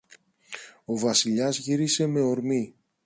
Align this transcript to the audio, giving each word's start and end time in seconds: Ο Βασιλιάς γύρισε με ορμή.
Ο 0.85 0.97
Βασιλιάς 0.97 1.57
γύρισε 1.57 2.07
με 2.07 2.21
ορμή. 2.21 2.75